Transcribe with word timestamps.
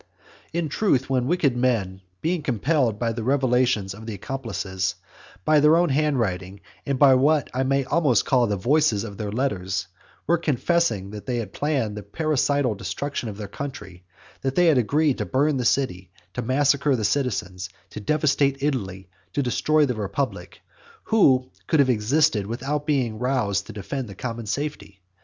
In 0.51 0.67
truth, 0.67 1.11
when 1.11 1.27
wicked 1.27 1.55
men, 1.55 2.01
being 2.23 2.41
compelled 2.41 2.97
by 2.97 3.11
the 3.13 3.21
revelations 3.23 3.93
of 3.93 4.07
the 4.07 4.15
accomplices, 4.15 4.95
by 5.45 5.59
their 5.59 5.77
own 5.77 5.89
handwriting, 5.89 6.61
and 6.87 6.97
by 6.97 7.13
what 7.13 7.51
I 7.53 7.61
may 7.61 7.83
almost 7.85 8.25
call 8.25 8.47
the 8.47 8.55
voices 8.57 9.03
of 9.03 9.19
their 9.19 9.31
letters, 9.31 9.85
were 10.25 10.39
confessing 10.39 11.11
that 11.11 11.27
they 11.27 11.37
had 11.37 11.53
planned 11.53 11.95
the 11.95 12.01
parricidal 12.01 12.73
destruction 12.73 13.29
of 13.29 13.37
their 13.37 13.47
country, 13.47 13.91
and 13.91 14.41
that 14.41 14.55
they 14.55 14.65
had 14.65 14.79
agreed 14.79 15.19
to 15.19 15.25
burn 15.27 15.57
the 15.57 15.65
city, 15.65 16.09
to 16.33 16.41
massacre 16.41 16.95
the 16.95 17.05
citizens, 17.05 17.69
to 17.91 17.99
devastate 17.99 18.63
Italy, 18.63 19.07
to 19.33 19.43
destroy 19.43 19.85
the 19.85 19.93
republic; 19.93 20.61
who 21.03 21.51
could 21.67 21.79
have 21.79 21.91
existed 21.91 22.47
without 22.47 22.87
being 22.87 23.19
roused 23.19 23.67
to 23.67 23.71
defend 23.73 24.07
the 24.09 24.15
common 24.15 24.47
safety? 24.47 24.99